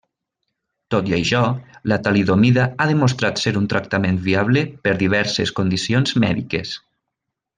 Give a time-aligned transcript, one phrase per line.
[0.93, 1.41] Tot i això,
[1.93, 6.77] la talidomida ha demostrat ser un tractament viable per diverses condicions mèdiques.